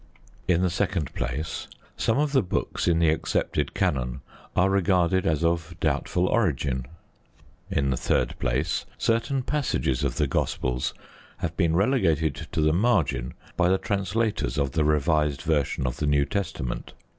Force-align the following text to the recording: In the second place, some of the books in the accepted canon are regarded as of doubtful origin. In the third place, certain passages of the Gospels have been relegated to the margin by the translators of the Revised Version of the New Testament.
In 0.47 0.63
the 0.63 0.71
second 0.71 1.13
place, 1.13 1.67
some 1.95 2.17
of 2.17 2.31
the 2.31 2.41
books 2.41 2.87
in 2.87 2.97
the 2.97 3.09
accepted 3.09 3.75
canon 3.75 4.21
are 4.55 4.67
regarded 4.67 5.27
as 5.27 5.43
of 5.43 5.75
doubtful 5.79 6.25
origin. 6.25 6.87
In 7.69 7.91
the 7.91 7.97
third 7.97 8.33
place, 8.39 8.87
certain 8.97 9.43
passages 9.43 10.03
of 10.03 10.17
the 10.17 10.25
Gospels 10.25 10.95
have 11.37 11.55
been 11.55 11.75
relegated 11.75 12.33
to 12.51 12.61
the 12.61 12.73
margin 12.73 13.35
by 13.55 13.69
the 13.69 13.77
translators 13.77 14.57
of 14.57 14.71
the 14.71 14.83
Revised 14.83 15.43
Version 15.43 15.85
of 15.85 15.97
the 15.97 16.07
New 16.07 16.25
Testament. 16.25 16.93